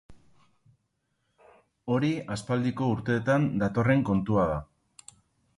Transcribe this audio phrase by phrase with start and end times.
[1.95, 4.61] Hori aspaldiko urteetan datorren kontua da.